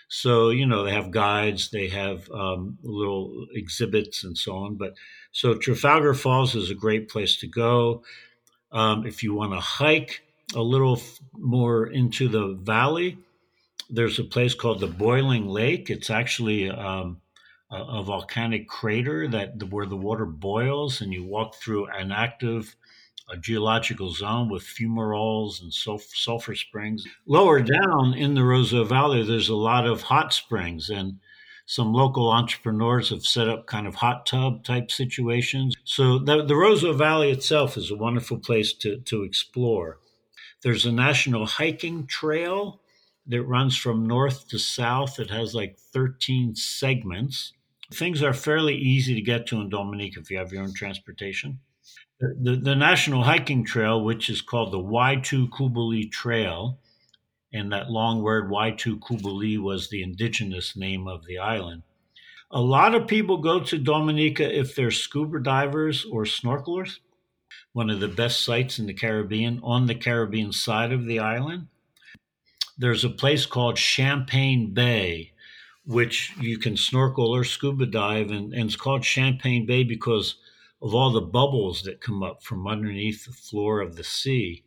So, 0.08 0.50
you 0.50 0.66
know, 0.66 0.84
they 0.84 0.92
have 0.92 1.10
guides, 1.10 1.70
they 1.70 1.88
have 1.88 2.30
um, 2.30 2.78
little 2.82 3.46
exhibits 3.52 4.22
and 4.22 4.38
so 4.38 4.56
on. 4.56 4.76
But 4.76 4.94
so 5.32 5.54
Trafalgar 5.54 6.14
Falls 6.14 6.54
is 6.54 6.70
a 6.70 6.74
great 6.74 7.08
place 7.08 7.36
to 7.38 7.46
go. 7.46 8.02
Um, 8.72 9.06
if 9.06 9.22
you 9.22 9.34
want 9.34 9.52
to 9.52 9.60
hike 9.60 10.22
a 10.54 10.62
little 10.62 11.00
more 11.32 11.86
into 11.86 12.28
the 12.28 12.54
valley, 12.54 13.18
there's 13.90 14.18
a 14.18 14.24
place 14.24 14.54
called 14.54 14.80
the 14.80 14.86
Boiling 14.86 15.46
Lake. 15.46 15.90
It's 15.90 16.10
actually 16.10 16.70
um, 16.70 17.20
a, 17.70 17.76
a, 17.76 18.02
volcanic 18.02 18.68
crater 18.68 19.28
that 19.28 19.62
where 19.70 19.86
the 19.86 19.96
water 19.96 20.26
boils, 20.26 21.00
and 21.00 21.12
you 21.12 21.24
walk 21.24 21.54
through 21.54 21.86
an 21.86 22.12
active 22.12 22.76
a 23.28 23.36
geological 23.36 24.12
zone 24.12 24.48
with 24.48 24.62
fumaroles 24.62 25.60
and 25.60 25.72
sulfur, 25.72 26.14
sulfur 26.14 26.54
springs. 26.54 27.06
Lower 27.26 27.60
down 27.60 28.14
in 28.14 28.34
the 28.34 28.42
Roseau 28.42 28.84
Valley, 28.84 29.24
there's 29.24 29.48
a 29.48 29.56
lot 29.56 29.86
of 29.86 30.02
hot 30.02 30.32
springs, 30.32 30.90
and 30.90 31.18
some 31.66 31.92
local 31.92 32.30
entrepreneurs 32.30 33.10
have 33.10 33.26
set 33.26 33.48
up 33.48 33.66
kind 33.66 33.86
of 33.86 33.96
hot 33.96 34.26
tub 34.26 34.62
type 34.62 34.90
situations. 34.90 35.74
So 35.84 36.18
the, 36.18 36.44
the 36.44 36.54
Roseau 36.54 36.96
Valley 36.96 37.30
itself 37.30 37.76
is 37.76 37.90
a 37.90 37.96
wonderful 37.96 38.38
place 38.38 38.72
to, 38.74 38.98
to 38.98 39.24
explore. 39.24 39.98
There's 40.62 40.86
a 40.86 40.92
national 40.92 41.46
hiking 41.46 42.06
trail 42.06 42.80
that 43.26 43.42
runs 43.42 43.76
from 43.76 44.06
north 44.06 44.48
to 44.48 44.58
south. 44.58 45.18
It 45.18 45.30
has 45.30 45.54
like 45.54 45.78
13 45.92 46.54
segments. 46.54 47.52
Things 47.92 48.22
are 48.22 48.32
fairly 48.32 48.76
easy 48.76 49.14
to 49.14 49.20
get 49.20 49.46
to 49.48 49.60
in 49.60 49.68
Dominique 49.68 50.16
if 50.16 50.30
you 50.30 50.38
have 50.38 50.52
your 50.52 50.62
own 50.62 50.72
transportation. 50.74 51.58
The, 52.18 52.56
the, 52.56 52.74
National 52.74 53.24
Hiking 53.24 53.62
Trail, 53.62 54.02
which 54.02 54.30
is 54.30 54.40
called 54.40 54.72
the 54.72 54.78
Waitukubuli 54.78 56.10
Trail, 56.10 56.78
and 57.52 57.70
that 57.72 57.90
long 57.90 58.22
word 58.22 58.50
Waitukubuli 58.50 59.58
was 59.58 59.90
the 59.90 60.02
indigenous 60.02 60.74
name 60.76 61.06
of 61.06 61.26
the 61.26 61.36
island. 61.36 61.82
A 62.50 62.60
lot 62.60 62.94
of 62.94 63.06
people 63.06 63.36
go 63.38 63.60
to 63.60 63.76
Dominica 63.76 64.58
if 64.58 64.74
they're 64.74 64.90
scuba 64.90 65.42
divers 65.42 66.06
or 66.10 66.24
snorkelers, 66.24 67.00
one 67.74 67.90
of 67.90 68.00
the 68.00 68.08
best 68.08 68.42
sites 68.42 68.78
in 68.78 68.86
the 68.86 68.94
Caribbean, 68.94 69.60
on 69.62 69.86
the 69.86 69.94
Caribbean 69.94 70.52
side 70.52 70.92
of 70.92 71.04
the 71.04 71.18
island. 71.18 71.66
There's 72.78 73.04
a 73.04 73.10
place 73.10 73.44
called 73.44 73.76
Champagne 73.76 74.72
Bay, 74.72 75.32
which 75.84 76.32
you 76.40 76.56
can 76.56 76.78
snorkel 76.78 77.34
or 77.34 77.44
scuba 77.44 77.84
dive, 77.84 78.30
and, 78.30 78.54
and 78.54 78.70
it's 78.70 78.76
called 78.76 79.04
Champagne 79.04 79.66
Bay 79.66 79.84
because 79.84 80.36
of 80.82 80.94
all 80.94 81.10
the 81.10 81.20
bubbles 81.20 81.82
that 81.82 82.00
come 82.00 82.22
up 82.22 82.42
from 82.42 82.66
underneath 82.66 83.24
the 83.24 83.32
floor 83.32 83.80
of 83.80 83.96
the 83.96 84.04
sea, 84.04 84.62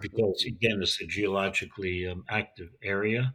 because 0.00 0.44
again, 0.46 0.80
it's 0.82 1.00
a 1.00 1.06
geologically 1.06 2.06
um, 2.06 2.24
active 2.28 2.70
area. 2.82 3.34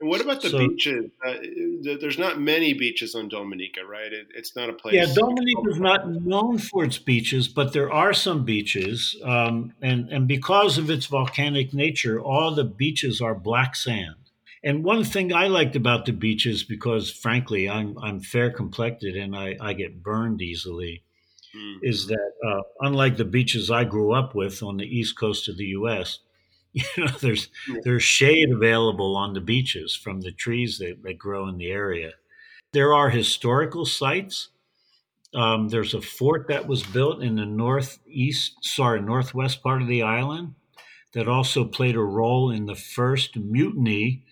And 0.00 0.10
what 0.10 0.20
about 0.20 0.42
the 0.42 0.50
so, 0.50 0.58
beaches? 0.58 1.10
Uh, 1.24 1.34
there's 2.00 2.18
not 2.18 2.40
many 2.40 2.74
beaches 2.74 3.14
on 3.14 3.28
Dominica, 3.28 3.84
right? 3.86 4.12
It, 4.12 4.26
it's 4.34 4.56
not 4.56 4.68
a 4.68 4.72
place. 4.72 4.94
Yeah, 4.94 5.06
Dominica 5.14 5.70
is 5.70 5.78
not 5.78 6.10
known 6.10 6.58
for 6.58 6.84
its 6.84 6.98
beaches, 6.98 7.46
but 7.48 7.72
there 7.72 7.92
are 7.92 8.12
some 8.12 8.44
beaches, 8.44 9.16
um, 9.22 9.72
and 9.80 10.10
and 10.10 10.26
because 10.26 10.78
of 10.78 10.90
its 10.90 11.06
volcanic 11.06 11.72
nature, 11.72 12.20
all 12.20 12.54
the 12.54 12.64
beaches 12.64 13.20
are 13.20 13.34
black 13.34 13.76
sand. 13.76 14.16
And 14.64 14.82
one 14.82 15.04
thing 15.04 15.32
I 15.32 15.46
liked 15.46 15.76
about 15.76 16.06
the 16.06 16.12
beaches, 16.12 16.64
because 16.64 17.10
frankly, 17.10 17.68
I'm 17.68 17.96
I'm 17.98 18.20
fair 18.20 18.50
complected 18.50 19.14
and 19.14 19.36
I, 19.36 19.56
I 19.60 19.74
get 19.74 20.02
burned 20.02 20.40
easily, 20.40 21.02
mm. 21.56 21.78
is 21.82 22.06
that 22.06 22.32
uh, 22.46 22.62
unlike 22.80 23.16
the 23.16 23.24
beaches 23.24 23.70
I 23.70 23.84
grew 23.84 24.12
up 24.12 24.34
with 24.34 24.62
on 24.62 24.76
the 24.76 24.84
east 24.84 25.18
coast 25.18 25.48
of 25.48 25.56
the 25.56 25.66
U.S., 25.66 26.20
you 26.72 26.84
know, 26.98 27.06
there's 27.20 27.48
yeah. 27.68 27.80
there's 27.84 28.02
shade 28.02 28.50
available 28.50 29.16
on 29.16 29.32
the 29.32 29.40
beaches 29.40 29.94
from 29.94 30.20
the 30.20 30.32
trees 30.32 30.78
that, 30.78 31.02
that 31.04 31.18
grow 31.18 31.48
in 31.48 31.56
the 31.56 31.70
area. 31.70 32.12
There 32.72 32.92
are 32.92 33.10
historical 33.10 33.86
sites. 33.86 34.48
Um, 35.32 35.68
there's 35.68 35.94
a 35.94 36.00
fort 36.00 36.48
that 36.48 36.66
was 36.66 36.82
built 36.82 37.22
in 37.22 37.36
the 37.36 37.46
northeast, 37.46 38.56
sorry, 38.62 39.00
northwest 39.00 39.62
part 39.62 39.82
of 39.82 39.88
the 39.88 40.02
island 40.02 40.54
that 41.12 41.28
also 41.28 41.64
played 41.64 41.96
a 41.96 42.00
role 42.00 42.50
in 42.50 42.66
the 42.66 42.74
first 42.74 43.36
mutiny 43.36 44.24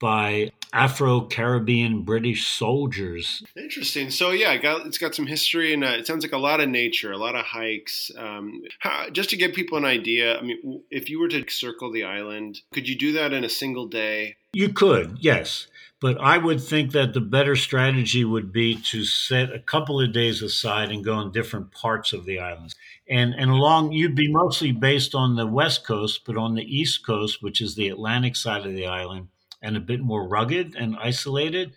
by 0.00 0.50
Afro 0.72 1.22
Caribbean 1.22 2.02
British 2.02 2.46
soldiers. 2.46 3.42
Interesting. 3.56 4.10
So 4.10 4.30
yeah, 4.30 4.52
it 4.52 4.62
got, 4.62 4.86
it's 4.86 4.98
got 4.98 5.14
some 5.14 5.26
history, 5.26 5.74
and 5.74 5.84
uh, 5.84 5.88
it 5.88 6.06
sounds 6.06 6.24
like 6.24 6.32
a 6.32 6.38
lot 6.38 6.60
of 6.60 6.68
nature, 6.68 7.12
a 7.12 7.18
lot 7.18 7.34
of 7.34 7.44
hikes. 7.44 8.10
Um, 8.16 8.62
how, 8.78 9.08
just 9.10 9.30
to 9.30 9.36
give 9.36 9.52
people 9.52 9.78
an 9.78 9.84
idea, 9.84 10.38
I 10.38 10.42
mean, 10.42 10.82
if 10.90 11.10
you 11.10 11.20
were 11.20 11.28
to 11.28 11.44
circle 11.48 11.92
the 11.92 12.04
island, 12.04 12.60
could 12.72 12.88
you 12.88 12.96
do 12.96 13.12
that 13.12 13.32
in 13.32 13.44
a 13.44 13.48
single 13.48 13.86
day? 13.86 14.36
You 14.52 14.70
could, 14.70 15.18
yes. 15.20 15.66
But 16.00 16.20
I 16.20 16.36
would 16.36 16.60
think 16.60 16.90
that 16.92 17.14
the 17.14 17.20
better 17.20 17.54
strategy 17.54 18.24
would 18.24 18.52
be 18.52 18.74
to 18.90 19.04
set 19.04 19.52
a 19.52 19.60
couple 19.60 20.00
of 20.00 20.12
days 20.12 20.42
aside 20.42 20.90
and 20.90 21.04
go 21.04 21.20
in 21.20 21.30
different 21.30 21.70
parts 21.70 22.12
of 22.12 22.24
the 22.24 22.40
islands. 22.40 22.74
And 23.08 23.34
and 23.34 23.50
along 23.50 23.92
you'd 23.92 24.16
be 24.16 24.32
mostly 24.32 24.72
based 24.72 25.14
on 25.14 25.36
the 25.36 25.46
west 25.46 25.86
coast, 25.86 26.22
but 26.26 26.36
on 26.36 26.56
the 26.56 26.64
east 26.64 27.06
coast, 27.06 27.40
which 27.40 27.60
is 27.60 27.76
the 27.76 27.88
Atlantic 27.88 28.34
side 28.34 28.66
of 28.66 28.72
the 28.72 28.86
island, 28.86 29.28
and 29.62 29.76
a 29.76 29.80
bit 29.80 30.00
more 30.00 30.26
rugged 30.26 30.74
and 30.74 30.96
isolated. 30.96 31.72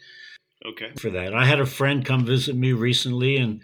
Okay. 0.66 0.92
For 0.98 1.12
that, 1.12 1.34
I 1.34 1.46
had 1.46 1.60
a 1.60 1.66
friend 1.66 2.04
come 2.04 2.26
visit 2.26 2.56
me 2.56 2.74
recently, 2.74 3.38
and 3.38 3.62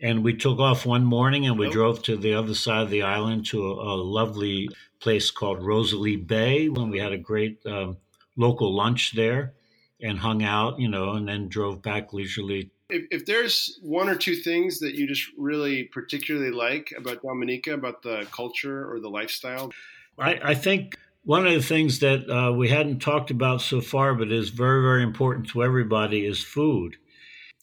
and 0.00 0.22
we 0.22 0.34
took 0.34 0.58
off 0.60 0.86
one 0.86 1.04
morning 1.04 1.46
and 1.46 1.58
we 1.58 1.68
drove 1.68 2.02
to 2.04 2.16
the 2.16 2.34
other 2.34 2.54
side 2.54 2.82
of 2.82 2.90
the 2.90 3.02
island 3.02 3.46
to 3.46 3.66
a, 3.66 3.94
a 3.94 3.96
lovely 3.96 4.68
place 5.00 5.30
called 5.30 5.62
Rosalie 5.62 6.16
Bay, 6.16 6.68
when 6.68 6.90
we 6.90 6.98
had 6.98 7.12
a 7.12 7.18
great 7.18 7.64
um, 7.66 7.96
local 8.36 8.74
lunch 8.74 9.12
there 9.14 9.54
and 10.00 10.18
hung 10.18 10.42
out, 10.42 10.78
you 10.78 10.88
know, 10.88 11.12
and 11.12 11.28
then 11.28 11.48
drove 11.48 11.82
back 11.82 12.12
leisurely. 12.12 12.70
If, 12.90 13.04
if, 13.10 13.26
there's 13.26 13.78
one 13.82 14.08
or 14.08 14.14
two 14.14 14.36
things 14.36 14.78
that 14.78 14.94
you 14.94 15.06
just 15.06 15.28
really 15.36 15.84
particularly 15.84 16.52
like 16.52 16.94
about 16.96 17.22
Dominica, 17.22 17.74
about 17.74 18.02
the 18.02 18.26
culture 18.32 18.90
or 18.90 19.00
the 19.00 19.10
lifestyle, 19.10 19.72
I, 20.18 20.40
I 20.42 20.54
think 20.54 20.96
one 21.28 21.46
of 21.46 21.52
the 21.52 21.60
things 21.60 21.98
that 21.98 22.26
uh, 22.30 22.50
we 22.50 22.70
hadn't 22.70 23.00
talked 23.00 23.30
about 23.30 23.60
so 23.60 23.82
far, 23.82 24.14
but 24.14 24.32
is 24.32 24.48
very, 24.48 24.80
very 24.80 25.02
important 25.02 25.46
to 25.50 25.62
everybody, 25.62 26.24
is 26.24 26.42
food. 26.42 26.96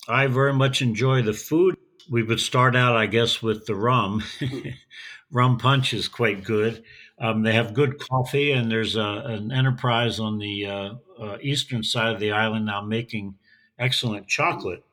I 0.06 0.28
very 0.28 0.52
much 0.52 0.82
enjoy 0.82 1.22
the 1.22 1.32
food. 1.32 1.76
We 2.08 2.22
would 2.22 2.38
start 2.38 2.76
out, 2.76 2.94
I 2.94 3.06
guess, 3.06 3.42
with 3.42 3.66
the 3.66 3.74
rum. 3.74 4.22
rum 5.32 5.58
punch 5.58 5.92
is 5.94 6.06
quite 6.06 6.44
good. 6.44 6.84
Um, 7.18 7.42
they 7.42 7.54
have 7.54 7.74
good 7.74 7.98
coffee, 7.98 8.52
and 8.52 8.70
there's 8.70 8.94
a, 8.94 9.22
an 9.26 9.50
enterprise 9.50 10.20
on 10.20 10.38
the 10.38 10.66
uh, 10.66 10.94
uh, 11.20 11.38
eastern 11.42 11.82
side 11.82 12.14
of 12.14 12.20
the 12.20 12.30
island 12.30 12.66
now 12.66 12.82
making 12.82 13.34
excellent 13.80 14.28
chocolate. 14.28 14.84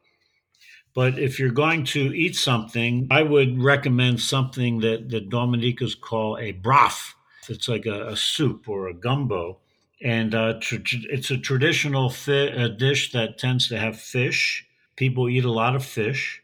But 0.96 1.20
if 1.20 1.40
you're 1.40 1.52
going 1.52 1.84
to 1.86 2.12
eat 2.16 2.36
something, 2.36 3.08
I 3.12 3.22
would 3.22 3.62
recommend 3.62 4.20
something 4.20 4.80
that 4.80 5.10
the 5.10 5.22
Dominicans 5.22 5.94
call 5.94 6.40
a 6.40 6.54
broth 6.54 7.14
it's 7.50 7.68
like 7.68 7.86
a, 7.86 8.08
a 8.08 8.18
soup 8.18 8.68
or 8.68 8.88
a 8.88 8.94
gumbo, 8.94 9.60
and 10.02 10.36
uh, 10.36 10.60
tr- 10.60 10.78
it's 11.10 11.32
a 11.32 11.38
traditional 11.38 12.10
fi- 12.10 12.48
a 12.48 12.70
dish 12.70 13.12
that 13.12 13.38
tends 13.38 13.68
to 13.70 13.80
have 13.80 14.00
fish. 14.00 14.66
People 14.96 15.30
eat 15.30 15.46
a 15.46 15.52
lot 15.52 15.76
of 15.76 15.86
fish. 15.86 16.42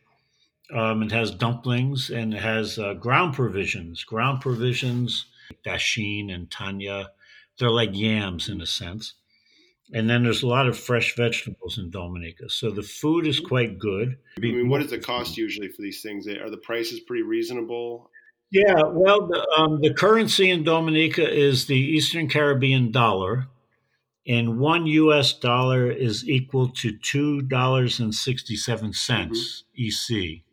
Um, 0.73 1.01
it 1.03 1.11
has 1.11 1.31
dumplings 1.31 2.11
and 2.11 2.33
it 2.33 2.41
has 2.41 2.77
uh, 2.77 2.93
ground 2.93 3.33
provisions. 3.33 4.03
Ground 4.03 4.41
provisions, 4.41 5.25
dasheen 5.65 6.33
and 6.33 6.49
tannia, 6.49 7.07
they're 7.57 7.71
like 7.71 7.89
yams 7.93 8.49
in 8.49 8.61
a 8.61 8.65
sense. 8.65 9.15
And 9.91 10.07
then 10.07 10.23
there's 10.23 10.43
a 10.43 10.47
lot 10.47 10.67
of 10.67 10.77
fresh 10.77 11.15
vegetables 11.15 11.79
in 11.79 11.89
Dominica. 11.89 12.49
So 12.49 12.69
the 12.69 12.83
food 12.83 13.25
is 13.25 13.39
quite 13.39 13.79
good. 13.79 14.17
I 14.37 14.41
mean, 14.41 14.69
what 14.69 14.81
is 14.81 14.91
the 14.91 14.99
cost 14.99 15.35
usually 15.35 15.67
for 15.69 15.81
these 15.81 16.03
things? 16.03 16.27
Are 16.27 16.49
the 16.49 16.57
prices 16.57 16.99
pretty 16.99 17.23
reasonable? 17.23 18.11
Yeah, 18.51 18.81
well, 18.87 19.27
the, 19.27 19.47
um, 19.57 19.79
the 19.81 19.93
currency 19.93 20.49
in 20.49 20.63
Dominica 20.63 21.27
is 21.29 21.67
the 21.67 21.77
Eastern 21.77 22.27
Caribbean 22.27 22.91
dollar, 22.91 23.47
and 24.27 24.57
one 24.59 24.87
U.S. 24.87 25.33
dollar 25.33 25.91
is 25.91 26.27
equal 26.27 26.69
to 26.69 26.97
two 26.97 27.41
dollars 27.43 27.99
and 27.99 28.13
sixty-seven 28.13 28.93
cents 28.93 29.63
mm-hmm. 29.77 30.33
EC. 30.35 30.43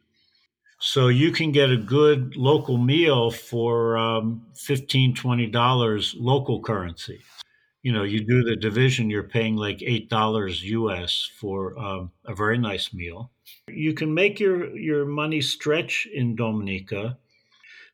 So 0.78 1.08
you 1.08 1.32
can 1.32 1.52
get 1.52 1.70
a 1.70 1.76
good 1.76 2.36
local 2.36 2.76
meal 2.76 3.30
for 3.30 3.96
um, 3.96 4.42
$15, 4.54 5.16
$20 5.16 6.14
local 6.18 6.60
currency. 6.60 7.20
You 7.82 7.92
know, 7.92 8.02
you 8.02 8.20
do 8.20 8.44
the 8.44 8.56
division, 8.56 9.08
you're 9.08 9.22
paying 9.22 9.56
like 9.56 9.78
$8 9.78 10.62
US 10.62 11.30
for 11.38 11.78
um, 11.78 12.10
a 12.26 12.34
very 12.34 12.58
nice 12.58 12.92
meal. 12.92 13.30
You 13.68 13.94
can 13.94 14.12
make 14.12 14.38
your, 14.38 14.76
your 14.76 15.06
money 15.06 15.40
stretch 15.40 16.06
in 16.12 16.36
Dominica 16.36 17.16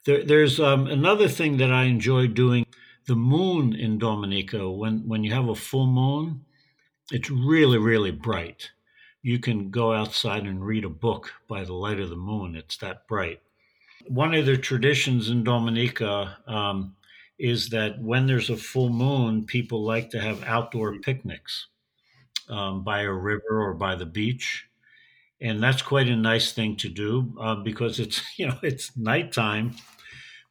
there, 0.04 0.24
there's 0.24 0.60
um, 0.60 0.86
another 0.86 1.28
thing 1.28 1.56
that 1.58 1.72
I 1.72 1.84
enjoy 1.84 2.26
doing. 2.28 2.66
The 3.06 3.16
moon 3.16 3.74
in 3.74 3.98
Dominica, 3.98 4.70
when 4.70 5.06
when 5.08 5.24
you 5.24 5.32
have 5.32 5.48
a 5.48 5.54
full 5.54 5.86
moon, 5.86 6.44
it's 7.10 7.30
really 7.30 7.78
really 7.78 8.12
bright. 8.12 8.70
You 9.22 9.38
can 9.38 9.70
go 9.70 9.92
outside 9.92 10.44
and 10.44 10.64
read 10.64 10.84
a 10.84 10.88
book 10.88 11.32
by 11.48 11.64
the 11.64 11.74
light 11.74 12.00
of 12.00 12.10
the 12.10 12.16
moon. 12.16 12.56
It's 12.56 12.76
that 12.78 13.06
bright. 13.08 13.40
One 14.08 14.34
of 14.34 14.46
the 14.46 14.56
traditions 14.56 15.30
in 15.30 15.44
Dominica 15.44 16.38
um, 16.46 16.96
is 17.38 17.68
that 17.70 18.00
when 18.00 18.26
there's 18.26 18.50
a 18.50 18.56
full 18.56 18.90
moon, 18.90 19.44
people 19.46 19.84
like 19.84 20.10
to 20.10 20.20
have 20.20 20.42
outdoor 20.44 20.98
picnics 20.98 21.68
um, 22.48 22.82
by 22.82 23.02
a 23.02 23.12
river 23.12 23.62
or 23.62 23.74
by 23.74 23.94
the 23.94 24.06
beach. 24.06 24.66
And 25.42 25.62
that's 25.62 25.82
quite 25.82 26.08
a 26.08 26.16
nice 26.16 26.52
thing 26.52 26.76
to 26.76 26.88
do 26.88 27.34
uh, 27.40 27.56
because 27.56 27.98
it's 27.98 28.22
you 28.38 28.46
know 28.48 28.58
it's 28.62 28.96
nighttime, 28.96 29.74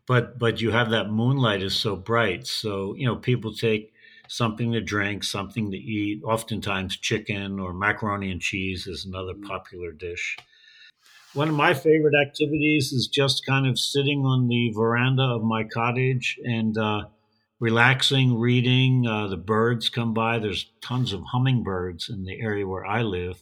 but 0.06 0.38
but 0.38 0.62
you 0.62 0.72
have 0.72 0.90
that 0.92 1.10
moonlight 1.10 1.64
is 1.64 1.76
so 1.76 1.96
bright. 1.96 2.46
So 2.48 2.96
you 2.96 3.06
know 3.06 3.16
people 3.16 3.54
take 3.54 3.94
something 4.28 4.72
to 4.72 4.82
drink, 4.82 5.24
something 5.24 5.72
to 5.72 5.78
eat. 5.78 6.22
Oftentimes, 6.24 6.98
chicken 6.98 7.60
or 7.60 7.74
macaroni 7.74 8.32
and 8.32 8.42
cheese 8.42 8.88
is 8.88 9.06
another 9.06 9.34
popular 9.34 9.92
dish. 9.92 10.38
One 11.34 11.48
of 11.48 11.56
my 11.56 11.74
favorite 11.74 12.16
activities 12.22 12.92
is 12.92 13.08
just 13.08 13.46
kind 13.46 13.66
of 13.66 13.80
sitting 13.80 14.26
on 14.26 14.50
the 14.50 14.72
veranda 14.76 15.24
of 15.24 15.44
my 15.44 15.64
cottage 15.64 16.38
and 16.44 16.78
uh, 16.78 17.04
relaxing, 17.62 18.38
reading. 18.38 19.08
Uh, 19.08 19.28
the 19.28 19.38
birds 19.38 19.88
come 19.88 20.14
by. 20.14 20.40
There's 20.40 20.70
tons 20.82 21.14
of 21.14 21.24
hummingbirds 21.32 22.10
in 22.10 22.26
the 22.26 22.42
area 22.42 22.68
where 22.68 22.86
I 22.86 23.04
live. 23.04 23.42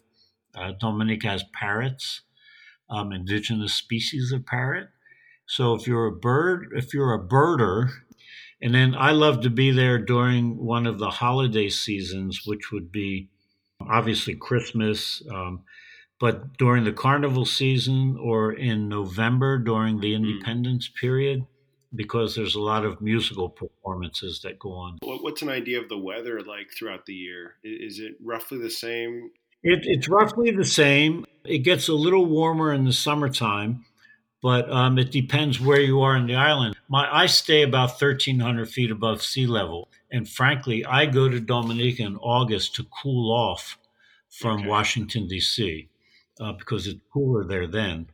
Uh, 0.56 0.72
Dominica 0.80 1.28
has 1.28 1.44
parrots, 1.54 2.22
um, 2.90 3.12
indigenous 3.12 3.74
species 3.74 4.32
of 4.32 4.46
parrot. 4.46 4.90
So 5.46 5.74
if 5.74 5.88
you're 5.88 6.06
a 6.06 6.12
bird, 6.12 6.70
if 6.76 6.94
you're 6.94 7.14
a 7.14 7.20
birder, 7.20 7.90
and 8.62 8.76
then 8.76 8.94
I 8.96 9.12
love 9.12 9.42
to 9.42 9.50
be 9.50 9.72
there 9.72 9.98
during 9.98 10.58
one 10.58 10.86
of 10.86 11.00
the 11.00 11.10
holiday 11.10 11.70
seasons, 11.70 12.42
which 12.46 12.72
would 12.72 12.92
be 12.92 13.30
obviously 13.82 14.36
Christmas. 14.36 15.24
Um, 15.32 15.64
but 16.20 16.58
during 16.58 16.84
the 16.84 16.92
carnival 16.92 17.46
season 17.46 18.18
or 18.22 18.52
in 18.52 18.90
November 18.90 19.58
during 19.58 20.02
the 20.02 20.12
mm. 20.12 20.18
independence 20.18 20.90
period, 21.00 21.46
because 21.96 22.36
there's 22.36 22.56
a 22.56 22.62
lot 22.62 22.86
of 22.86 23.02
musical 23.02 23.50
performances 23.50 24.42
that 24.44 24.60
go 24.60 24.74
on. 24.74 24.98
What's 25.02 25.42
an 25.42 25.50
idea 25.50 25.82
of 25.82 25.90
the 25.90 25.98
weather 25.98 26.42
like 26.42 26.68
throughout 26.78 27.06
the 27.06 27.14
year? 27.14 27.56
Is 27.64 28.00
it 28.00 28.16
roughly 28.22 28.60
the 28.60 28.70
same? 28.70 29.32
It, 29.64 29.82
it's 29.84 30.08
roughly 30.08 30.52
the 30.52 30.66
same. 30.66 31.26
It 31.46 31.60
gets 31.60 31.88
a 31.88 31.94
little 31.94 32.26
warmer 32.26 32.74
in 32.74 32.86
the 32.86 32.94
summertime, 32.94 33.86
but 34.42 34.70
um, 34.72 34.98
it 34.98 35.12
depends 35.12 35.60
where 35.60 35.82
you 35.82 36.02
are 36.02 36.16
in 36.16 36.28
the 36.28 36.36
island. 36.36 36.76
My 36.88 37.08
I 37.14 37.26
stay 37.26 37.64
about 37.64 38.02
1,300 38.02 38.70
feet 38.70 38.92
above 38.92 39.22
sea 39.22 39.48
level, 39.48 39.90
and 40.12 40.28
frankly, 40.30 40.86
I 40.86 41.06
go 41.06 41.30
to 41.30 41.40
Dominica 41.40 42.04
in 42.04 42.18
August 42.18 42.76
to 42.76 42.86
cool 42.86 43.32
off 43.32 43.78
from 44.30 44.60
okay. 44.60 44.68
Washington 44.68 45.28
D.C 45.28 45.90
uh, 46.40 46.54
because 46.54 46.88
it's 46.88 47.00
cooler 47.12 47.44
there 47.44 47.68
then. 47.68 48.08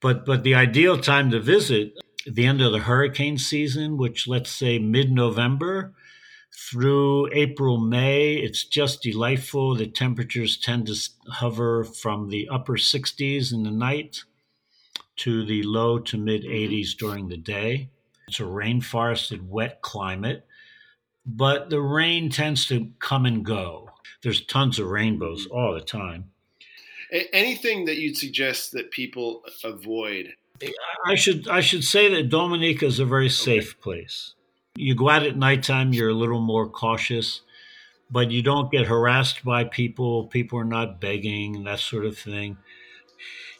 But 0.00 0.26
but 0.26 0.42
the 0.42 0.54
ideal 0.54 0.98
time 0.98 1.30
to 1.30 1.40
visit 1.40 1.94
the 2.26 2.46
end 2.46 2.60
of 2.60 2.72
the 2.72 2.80
hurricane 2.80 3.38
season, 3.38 3.96
which 3.96 4.28
let's 4.28 4.50
say 4.50 4.78
mid-November 4.78 5.92
through 6.54 7.30
April 7.32 7.78
May, 7.78 8.34
it's 8.34 8.64
just 8.64 9.02
delightful. 9.02 9.74
The 9.74 9.86
temperatures 9.86 10.58
tend 10.58 10.86
to 10.88 10.96
hover 11.30 11.84
from 11.84 12.28
the 12.28 12.48
upper 12.48 12.74
60s 12.74 13.52
in 13.52 13.62
the 13.62 13.70
night 13.70 14.22
to 15.16 15.44
the 15.44 15.62
low 15.62 15.98
to 15.98 16.18
mid 16.18 16.44
80s 16.44 16.96
during 16.96 17.28
the 17.28 17.36
day. 17.36 17.90
It's 18.28 18.40
a 18.40 18.44
rainforested, 18.44 19.42
wet 19.42 19.82
climate, 19.82 20.46
but 21.24 21.70
the 21.70 21.80
rain 21.80 22.30
tends 22.30 22.66
to 22.68 22.90
come 22.98 23.26
and 23.26 23.44
go. 23.44 23.90
There's 24.22 24.44
tons 24.44 24.78
of 24.78 24.86
rainbows 24.86 25.46
all 25.46 25.74
the 25.74 25.80
time. 25.80 26.30
Anything 27.32 27.84
that 27.86 27.98
you'd 27.98 28.16
suggest 28.16 28.72
that 28.72 28.90
people 28.90 29.42
avoid? 29.64 30.34
I 31.04 31.14
should 31.14 31.48
I 31.48 31.60
should 31.60 31.84
say 31.84 32.08
that 32.14 32.30
Dominica 32.30 32.86
is 32.86 33.00
a 33.00 33.04
very 33.04 33.28
safe 33.28 33.72
okay. 33.72 33.82
place. 33.82 34.34
You 34.76 34.94
go 34.94 35.10
out 35.10 35.24
at 35.24 35.36
nighttime, 35.36 35.92
you're 35.92 36.08
a 36.08 36.14
little 36.14 36.40
more 36.40 36.68
cautious, 36.68 37.42
but 38.10 38.30
you 38.30 38.42
don't 38.42 38.70
get 38.70 38.86
harassed 38.86 39.44
by 39.44 39.64
people. 39.64 40.26
People 40.26 40.58
are 40.58 40.64
not 40.64 41.00
begging 41.00 41.64
that 41.64 41.80
sort 41.80 42.06
of 42.06 42.18
thing. 42.18 42.56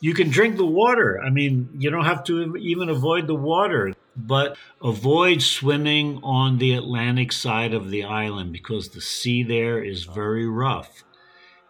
You 0.01 0.15
can 0.15 0.31
drink 0.31 0.57
the 0.57 0.67
water. 0.67 1.21
I 1.25 1.31
mean, 1.31 1.69
you 1.79 1.91
don't 1.91 2.07
have 2.07 2.25
to 2.25 2.57
even 2.57 2.89
avoid 2.89 3.27
the 3.27 3.35
water, 3.35 3.93
but 4.17 4.57
avoid 4.83 5.43
swimming 5.43 6.19
on 6.23 6.59
the 6.59 6.75
Atlantic 6.75 7.31
side 7.31 7.73
of 7.73 7.91
the 7.91 8.05
island 8.05 8.53
because 8.53 8.89
the 8.89 9.01
sea 9.01 9.43
there 9.43 9.83
is 9.83 10.05
very 10.05 10.49
rough 10.49 11.05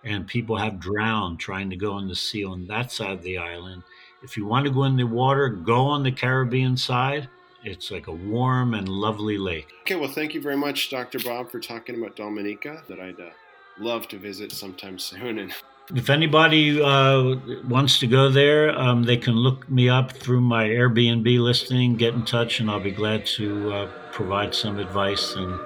and 0.05 0.26
people 0.26 0.57
have 0.57 0.81
drowned 0.81 1.38
trying 1.38 1.70
to 1.70 1.76
go 1.76 1.98
in 1.98 2.09
the 2.09 2.14
sea 2.14 2.44
on 2.44 2.66
that 2.66 2.90
side 2.90 3.12
of 3.12 3.22
the 3.22 3.38
island. 3.38 3.83
If 4.22 4.37
you 4.37 4.46
want 4.46 4.66
to 4.66 4.72
go 4.72 4.85
in 4.85 4.96
the 4.96 5.05
water, 5.05 5.48
go 5.48 5.87
on 5.87 6.02
the 6.02 6.12
Caribbean 6.12 6.76
side. 6.76 7.28
It's 7.64 7.90
like 7.90 8.09
a 8.09 8.12
warm 8.12 8.75
and 8.75 8.88
lovely 8.88 9.38
lake. 9.38 9.68
Okay, 9.83 9.94
well, 9.94 10.11
thank 10.11 10.35
you 10.35 10.40
very 10.40 10.57
much, 10.57 10.90
Dr. 10.90 11.18
Bob, 11.20 11.51
for 11.51 11.61
talking 11.61 11.96
about 11.96 12.16
Dominica. 12.16 12.83
That 12.88 12.98
I'd 12.98 13.20
uh, 13.20 13.31
love 13.79 14.09
to 14.09 14.18
visit 14.18 14.53
sometime 14.53 14.98
soon. 14.98 15.38
And 15.38 15.55
if 15.94 16.11
anybody 16.11 16.83
uh, 16.83 17.37
wants 17.68 17.98
to 18.01 18.07
go 18.07 18.31
there, 18.31 18.77
um, 18.77 19.05
they 19.05 19.16
can 19.16 19.35
look 19.35 19.68
me 19.70 19.88
up 19.88 20.12
through 20.12 20.40
my 20.40 20.68
Airbnb 20.68 21.38
listing, 21.38 21.96
get 21.96 22.14
in 22.14 22.25
touch, 22.25 22.61
and 22.61 22.70
I'll 22.70 22.81
be 22.81 22.90
glad 22.90 23.27
to 23.27 23.72
uh, 23.72 23.90
provide 24.11 24.55
some 24.55 24.79
advice 24.79 25.35
and 25.35 25.59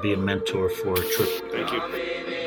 be 0.00 0.14
a 0.14 0.16
mentor 0.16 0.70
for 0.70 0.94
a 0.94 1.08
trip. 1.10 1.52
Thank 1.52 1.72
you. 1.72 2.41